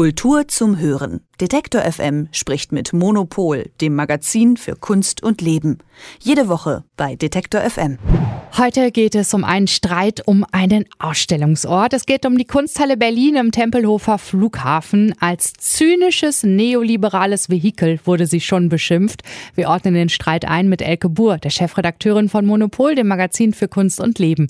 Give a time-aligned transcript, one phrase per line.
[0.00, 1.20] Kultur zum Hören.
[1.42, 5.78] Detektor FM spricht mit Monopol, dem Magazin für Kunst und Leben.
[6.18, 7.98] Jede Woche bei Detektor FM.
[8.58, 11.94] Heute geht es um einen Streit um einen Ausstellungsort.
[11.94, 15.14] Es geht um die Kunsthalle Berlin im Tempelhofer Flughafen.
[15.20, 19.22] Als zynisches neoliberales Vehikel wurde sie schon beschimpft.
[19.54, 23.68] Wir ordnen den Streit ein mit Elke Buhr, der Chefredakteurin von Monopol, dem Magazin für
[23.68, 24.48] Kunst und Leben.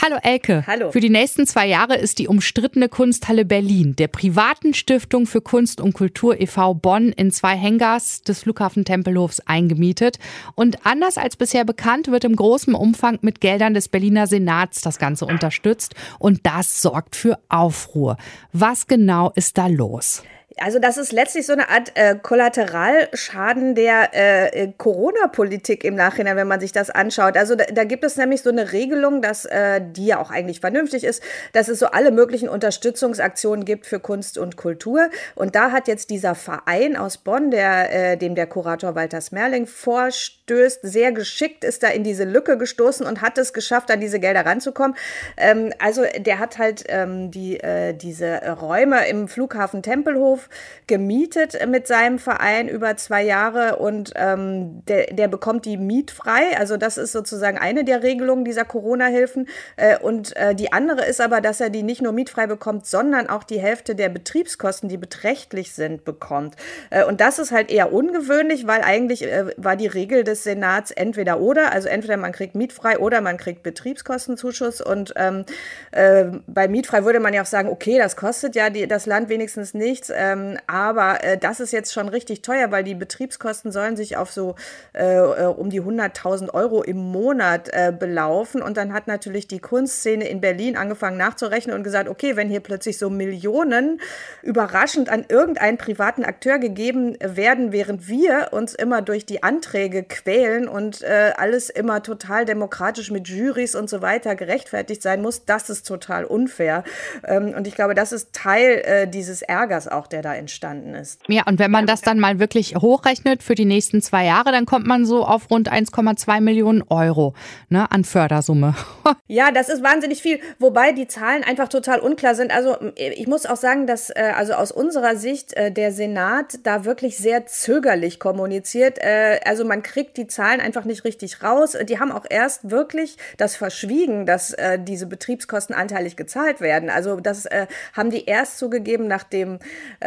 [0.00, 0.64] Hallo Elke.
[0.66, 0.92] Hallo.
[0.92, 5.80] Für die nächsten zwei Jahre ist die umstrittene Kunsthalle Berlin der privaten Stiftung für Kunst
[5.80, 6.74] und Kultur e.V.
[6.74, 10.18] Bonn in zwei Hangars des Flughafen Tempelhofs eingemietet.
[10.56, 14.98] Und anders als bisher bekannt, wird im großen Umfang mit Geldern des Berliner Senats das
[14.98, 15.94] Ganze unterstützt.
[16.18, 18.16] Und das sorgt für Aufruhr.
[18.52, 20.24] Was genau ist da los?
[20.62, 26.48] Also das ist letztlich so eine Art äh, Kollateralschaden der äh, Corona-Politik im Nachhinein, wenn
[26.48, 27.38] man sich das anschaut.
[27.38, 30.60] Also da, da gibt es nämlich so eine Regelung, dass äh, die ja auch eigentlich
[30.60, 31.22] vernünftig ist,
[31.54, 35.08] dass es so alle möglichen Unterstützungsaktionen gibt für Kunst und Kultur.
[35.34, 39.66] Und da hat jetzt dieser Verein aus Bonn, der, äh, dem der Kurator Walter Smerling
[39.66, 44.20] vorstößt, sehr geschickt ist da in diese Lücke gestoßen und hat es geschafft, an diese
[44.20, 44.94] Gelder ranzukommen.
[45.38, 50.49] Ähm, also der hat halt ähm, die, äh, diese Räume im Flughafen Tempelhof
[50.86, 56.56] gemietet mit seinem Verein über zwei Jahre und ähm, der, der bekommt die mietfrei.
[56.58, 59.48] Also das ist sozusagen eine der Regelungen dieser Corona-Hilfen.
[59.76, 63.28] Äh, und äh, die andere ist aber, dass er die nicht nur mietfrei bekommt, sondern
[63.28, 66.56] auch die Hälfte der Betriebskosten, die beträchtlich sind, bekommt.
[66.90, 70.90] Äh, und das ist halt eher ungewöhnlich, weil eigentlich äh, war die Regel des Senats
[70.90, 71.72] entweder oder.
[71.72, 74.80] Also entweder man kriegt mietfrei oder man kriegt Betriebskostenzuschuss.
[74.80, 75.44] Und ähm,
[75.92, 79.28] äh, bei mietfrei würde man ja auch sagen, okay, das kostet ja die, das Land
[79.28, 80.10] wenigstens nichts.
[80.30, 84.30] Ähm, aber äh, das ist jetzt schon richtig teuer, weil die Betriebskosten sollen sich auf
[84.30, 84.54] so
[84.94, 88.62] äh, äh um die 100.000 Euro im Monat äh, belaufen.
[88.62, 92.60] Und dann hat natürlich die Kunstszene in Berlin angefangen nachzurechnen und gesagt, okay, wenn hier
[92.60, 94.00] plötzlich so Millionen
[94.42, 100.68] überraschend an irgendeinen privaten Akteur gegeben werden, während wir uns immer durch die Anträge quälen
[100.68, 105.70] und äh, alles immer total demokratisch mit Jurys und so weiter gerechtfertigt sein muss, das
[105.70, 106.84] ist total unfair.
[107.26, 111.20] Ähm, und ich glaube, das ist Teil äh, dieses Ärgers auch, der da entstanden ist.
[111.28, 114.66] Ja, und wenn man das dann mal wirklich hochrechnet für die nächsten zwei Jahre, dann
[114.66, 117.34] kommt man so auf rund 1,2 Millionen Euro
[117.68, 118.74] ne, an Fördersumme.
[119.26, 122.54] ja, das ist wahnsinnig viel, wobei die Zahlen einfach total unklar sind.
[122.54, 126.84] Also ich muss auch sagen, dass äh, also aus unserer Sicht äh, der Senat da
[126.84, 128.98] wirklich sehr zögerlich kommuniziert.
[128.98, 131.76] Äh, also man kriegt die Zahlen einfach nicht richtig raus.
[131.88, 136.90] Die haben auch erst wirklich das verschwiegen, dass äh, diese Betriebskosten anteilig gezahlt werden.
[136.90, 139.58] Also das äh, haben die erst zugegeben, nachdem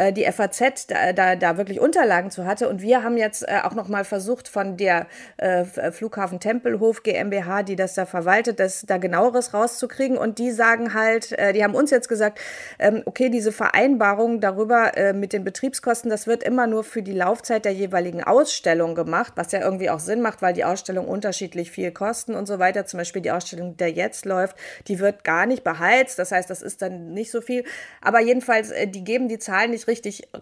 [0.04, 2.68] äh, die FAZ da, da, da wirklich Unterlagen zu hatte.
[2.68, 5.06] Und wir haben jetzt äh, auch noch mal versucht, von der
[5.36, 10.16] äh, Flughafen Tempelhof GmbH, die das da verwaltet, das da genaueres rauszukriegen.
[10.16, 12.38] Und die sagen halt, äh, die haben uns jetzt gesagt,
[12.78, 17.12] ähm, okay, diese Vereinbarung darüber äh, mit den Betriebskosten, das wird immer nur für die
[17.12, 21.70] Laufzeit der jeweiligen Ausstellung gemacht, was ja irgendwie auch Sinn macht, weil die Ausstellung unterschiedlich
[21.70, 22.86] viel kosten und so weiter.
[22.86, 24.56] Zum Beispiel die Ausstellung, der jetzt läuft,
[24.88, 26.18] die wird gar nicht beheizt.
[26.18, 27.64] Das heißt, das ist dann nicht so viel.
[28.00, 29.93] Aber jedenfalls, äh, die geben die Zahlen nicht richtig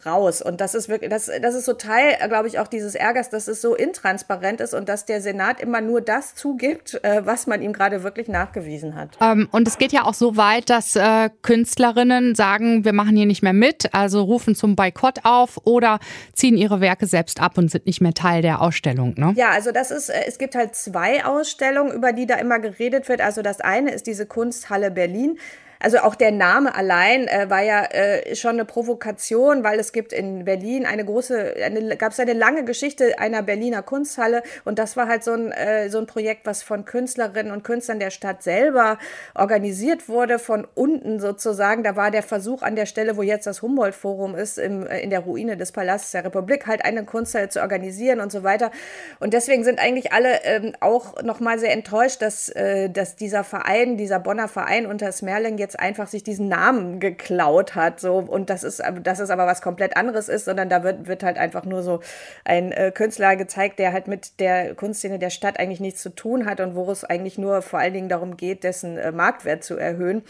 [0.06, 0.42] raus.
[0.42, 3.48] Und das ist wirklich, das, das ist so Teil, glaube ich, auch dieses Ärgers, dass
[3.48, 7.62] es so intransparent ist und dass der Senat immer nur das zugibt, äh, was man
[7.62, 9.16] ihm gerade wirklich nachgewiesen hat.
[9.20, 13.26] Ähm, und es geht ja auch so weit, dass äh, Künstlerinnen sagen, wir machen hier
[13.26, 15.98] nicht mehr mit, also rufen zum Boykott auf oder
[16.32, 19.14] ziehen ihre Werke selbst ab und sind nicht mehr Teil der Ausstellung.
[19.16, 19.34] Ne?
[19.36, 23.08] Ja, also das ist, äh, es gibt halt zwei Ausstellungen, über die da immer geredet
[23.08, 23.20] wird.
[23.20, 25.38] Also das eine ist diese Kunsthalle Berlin.
[25.82, 30.12] Also auch der Name allein äh, war ja äh, schon eine Provokation, weil es gibt
[30.12, 34.96] in Berlin eine große, eine, gab es eine lange Geschichte einer Berliner Kunsthalle und das
[34.96, 38.44] war halt so ein, äh, so ein Projekt, was von Künstlerinnen und Künstlern der Stadt
[38.44, 38.96] selber
[39.34, 41.82] organisiert wurde, von unten sozusagen.
[41.82, 45.10] Da war der Versuch an der Stelle, wo jetzt das Humboldt-Forum ist, im, äh, in
[45.10, 48.70] der Ruine des Palastes der Republik, halt eine Kunsthalle zu organisieren und so weiter.
[49.18, 53.96] Und deswegen sind eigentlich alle ähm, auch nochmal sehr enttäuscht, dass, äh, dass dieser Verein,
[53.96, 58.00] dieser Bonner Verein unter Smerling jetzt jetzt einfach sich diesen Namen geklaut hat.
[58.00, 61.22] So, und das ist, das ist aber was komplett anderes ist, sondern da wird, wird
[61.22, 62.00] halt einfach nur so
[62.44, 66.46] ein äh, Künstler gezeigt, der halt mit der Kunstszene der Stadt eigentlich nichts zu tun
[66.46, 69.76] hat und wo es eigentlich nur vor allen Dingen darum geht, dessen äh, Marktwert zu
[69.76, 70.22] erhöhen.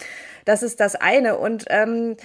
[0.45, 1.37] Das ist das eine.
[1.39, 2.17] Und ähm,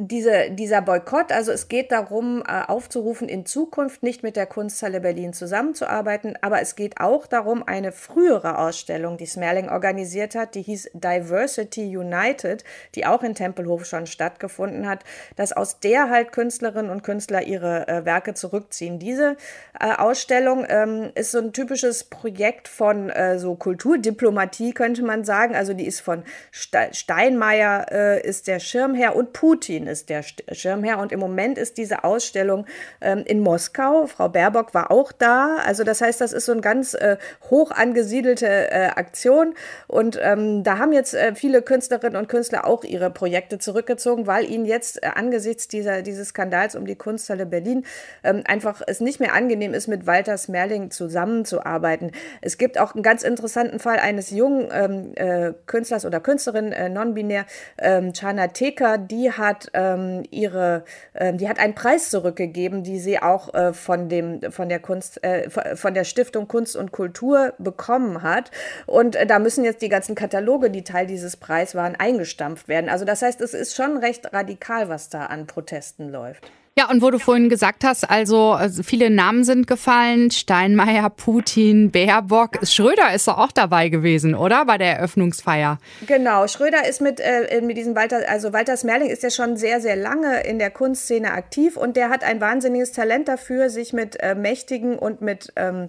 [0.00, 5.00] diese, dieser Boykott, also es geht darum, äh, aufzurufen, in Zukunft nicht mit der Kunsthalle
[5.00, 10.62] Berlin zusammenzuarbeiten, aber es geht auch darum, eine frühere Ausstellung, die Smerling organisiert hat, die
[10.62, 12.62] hieß Diversity United,
[12.94, 15.02] die auch in Tempelhof schon stattgefunden hat,
[15.34, 19.00] dass aus der halt Künstlerinnen und Künstler ihre äh, Werke zurückziehen.
[19.00, 19.36] Diese
[19.80, 25.56] äh, Ausstellung ähm, ist so ein typisches Projekt von äh, so Kulturdiplomatie, könnte man sagen.
[25.56, 26.22] Also die ist von
[26.52, 30.98] Steinmeier, äh, ist der Schirmherr und Putin ist der Schirmherr.
[30.98, 32.66] Und im Moment ist diese Ausstellung
[33.00, 34.06] ähm, in Moskau.
[34.06, 35.56] Frau Baerbock war auch da.
[35.64, 37.16] Also das heißt, das ist so eine ganz äh,
[37.50, 39.54] hoch angesiedelte äh, Aktion.
[39.86, 44.50] Und ähm, da haben jetzt äh, viele Künstlerinnen und Künstler auch ihre Projekte zurückgezogen, weil
[44.50, 47.84] ihnen jetzt äh, angesichts dieser, dieses Skandals um die Kunsthalle Berlin
[48.22, 52.12] ähm, einfach es nicht mehr angenehm ist, mit Walter Smerling zusammenzuarbeiten.
[52.40, 56.88] Es gibt auch einen ganz interessanten Fall eines jungen ähm, äh, Künstlers oder Künstlerin, äh,
[56.88, 57.46] non-binär,
[57.78, 63.20] ähm, Chana Teka, die hat ähm, ihre, äh, die hat einen Preis zurückgegeben, die sie
[63.20, 68.22] auch äh, von dem, von der Kunst, äh, von der Stiftung Kunst und Kultur bekommen
[68.22, 68.50] hat.
[68.86, 72.88] Und äh, da müssen jetzt die ganzen Kataloge, die Teil dieses Preises waren, eingestampft werden.
[72.88, 76.50] Also das heißt, es ist schon recht radikal, was da an Protesten läuft.
[76.78, 81.90] Ja, und wo du vorhin gesagt hast, also, also viele Namen sind gefallen, Steinmeier, Putin,
[81.90, 84.64] Baerbock, Schröder ist doch auch dabei gewesen, oder?
[84.64, 85.80] Bei der Eröffnungsfeier.
[86.06, 89.80] Genau, Schröder ist mit, äh, mit diesem Walter, also Walter Smerling ist ja schon sehr,
[89.80, 94.14] sehr lange in der Kunstszene aktiv und der hat ein wahnsinniges Talent dafür, sich mit
[94.20, 95.88] äh, Mächtigen und mit ähm,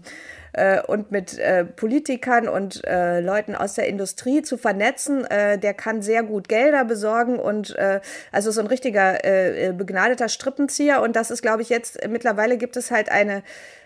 [0.54, 5.26] äh, und mit äh, Politikern und äh, Leuten aus der Industrie zu vernetzen.
[5.26, 8.02] Äh, der kann sehr gut Gelder besorgen und äh,
[8.32, 11.02] also so ein richtiger äh, begnadeter Strippenzieher.
[11.02, 13.44] Und das ist, glaube ich, jetzt mittlerweile gibt es halt eine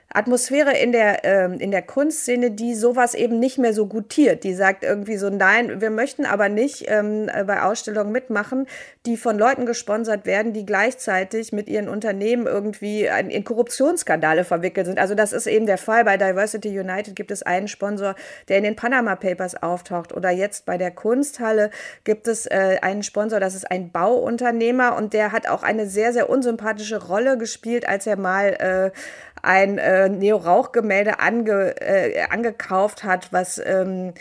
[0.09, 4.43] Atmosphäre in der, ähm, in der Kunstszene, die sowas eben nicht mehr so gutiert.
[4.43, 8.67] Die sagt irgendwie so, nein, wir möchten aber nicht ähm, bei Ausstellungen mitmachen,
[9.05, 14.99] die von Leuten gesponsert werden, die gleichzeitig mit ihren Unternehmen irgendwie in Korruptionsskandale verwickelt sind.
[14.99, 16.05] Also das ist eben der Fall.
[16.05, 18.15] Bei Diversity United gibt es einen Sponsor,
[18.49, 20.13] der in den Panama Papers auftaucht.
[20.13, 21.71] Oder jetzt bei der Kunsthalle
[22.03, 26.13] gibt es äh, einen Sponsor, das ist ein Bauunternehmer und der hat auch eine sehr,
[26.13, 28.91] sehr unsympathische Rolle gespielt, als er mal äh,
[29.43, 34.13] ein äh, Neo-Rauch-Gemälde ange, äh, angekauft hat, was ähm,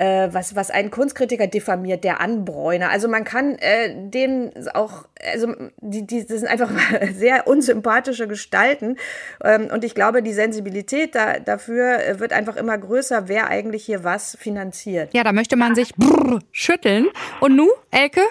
[0.00, 2.90] äh, was, was einen Kunstkritiker diffamiert, der Anbräuner.
[2.90, 6.70] Also man kann äh, dem auch, also die, die das sind einfach
[7.12, 8.96] sehr unsympathische Gestalten.
[9.44, 14.04] Ähm, und ich glaube, die Sensibilität da, dafür wird einfach immer größer, wer eigentlich hier
[14.04, 15.12] was finanziert.
[15.12, 17.08] Ja, da möchte man sich brrr, schütteln.
[17.40, 18.22] Und nu, Elke?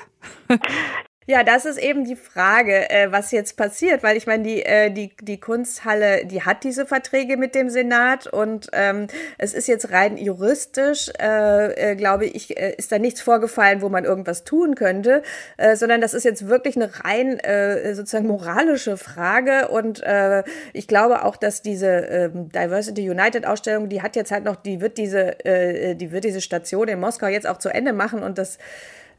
[1.30, 4.90] Ja, das ist eben die Frage, äh, was jetzt passiert, weil ich meine, die, äh,
[4.90, 9.06] die, die Kunsthalle, die hat diese Verträge mit dem Senat und ähm,
[9.38, 13.90] es ist jetzt rein juristisch, äh, äh, glaube ich, äh, ist da nichts vorgefallen, wo
[13.90, 15.22] man irgendwas tun könnte,
[15.58, 20.44] äh, sondern das ist jetzt wirklich eine rein äh, sozusagen moralische Frage und äh,
[20.74, 24.82] ich glaube auch, dass diese äh, Diversity United Ausstellung, die hat jetzt halt noch, die
[24.82, 28.40] wird diese, äh, die wird diese Station in Moskau jetzt auch zu Ende machen und
[28.40, 28.58] das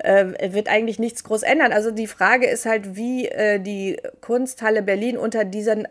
[0.04, 1.72] äh, wird eigentlich nichts groß ändern.
[1.72, 5.86] Also die Frage ist halt, wie äh, die Kunsthalle Berlin unter diesen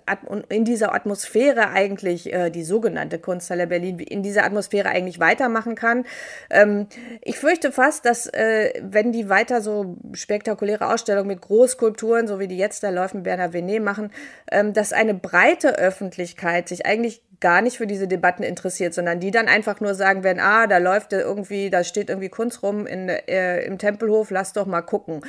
[0.50, 6.06] in dieser Atmosphäre eigentlich äh, die sogenannte Kunsthalle Berlin in dieser Atmosphäre eigentlich weitermachen kann.
[6.50, 6.88] Ähm,
[7.21, 12.47] ich fürchte fast, dass äh, wenn die weiter so spektakuläre Ausstellungen mit Großkulturen, so wie
[12.47, 14.12] die jetzt da läuft Bernhard Venet machen,
[14.51, 19.31] ähm, dass eine breite Öffentlichkeit sich eigentlich gar nicht für diese Debatten interessiert, sondern die
[19.31, 23.07] dann einfach nur sagen werden, ah, da läuft irgendwie, da steht irgendwie Kunst rum in,
[23.07, 25.22] äh, im Tempelhof, lass doch mal gucken.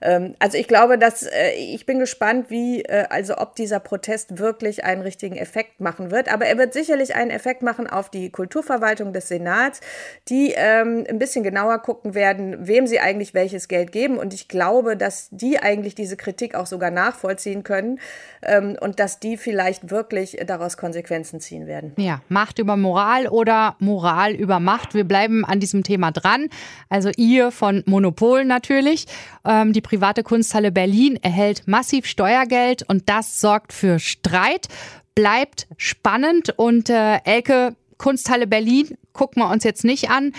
[0.00, 4.38] Ähm, also ich glaube, dass äh, ich bin gespannt, wie, äh, also ob dieser Protest
[4.38, 6.32] wirklich einen richtigen Effekt machen wird.
[6.32, 9.80] Aber er wird sicherlich einen Effekt machen auf die Kulturverwaltung des Senats,
[10.28, 14.18] die ähm, ein bisschen genauer gucken werden, wem sie eigentlich welches Geld geben.
[14.18, 18.00] Und ich glaube, dass die eigentlich diese Kritik auch sogar nachvollziehen können
[18.42, 21.92] ähm, und dass die vielleicht wirklich daraus Konsequenzen ziehen werden.
[21.96, 24.94] Ja, Macht über Moral oder Moral über Macht.
[24.94, 26.48] Wir bleiben an diesem Thema dran.
[26.88, 29.06] Also ihr von Monopol natürlich.
[29.44, 34.68] Ähm, die private Kunsthalle Berlin erhält massiv Steuergeld und das sorgt für Streit.
[35.14, 40.32] Bleibt spannend und äh, Elke, Kunsthalle Berlin gucken wir uns jetzt nicht an.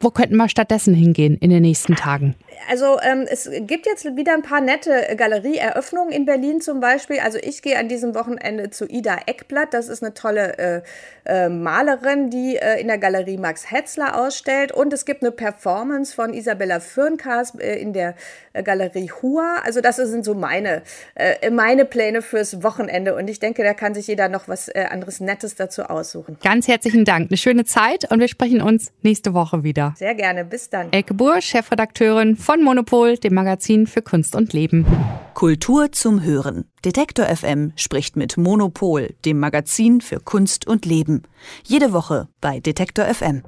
[0.00, 2.34] Wo könnten wir stattdessen hingehen in den nächsten Tagen?
[2.68, 7.18] Also ähm, es gibt jetzt wieder ein paar nette Galerieeröffnungen in Berlin zum Beispiel.
[7.20, 9.74] Also ich gehe an diesem Wochenende zu Ida Eckblatt.
[9.74, 10.82] Das ist eine tolle äh,
[11.24, 14.72] äh, Malerin, die äh, in der Galerie Max Hetzler ausstellt.
[14.72, 18.14] Und es gibt eine Performance von Isabella Fürnkas äh, in der
[18.52, 19.56] äh, Galerie Hua.
[19.64, 20.82] Also das sind so meine,
[21.14, 23.14] äh, meine Pläne fürs Wochenende.
[23.14, 26.38] Und ich denke, da kann sich jeder noch was anderes Nettes dazu aussuchen.
[26.42, 27.30] Ganz herzlichen Dank.
[27.30, 29.94] Eine schöne Zeit und wir sprechen uns nächste Woche wieder.
[29.96, 30.44] Sehr gerne.
[30.44, 30.92] Bis dann.
[30.92, 34.86] Elke Buhr, Chefredakteurin von Monopol, dem Magazin für Kunst und Leben.
[35.34, 36.64] Kultur zum Hören.
[36.84, 41.22] Detektor FM spricht mit Monopol, dem Magazin für Kunst und Leben.
[41.64, 43.42] Jede Woche bei Detektor FM.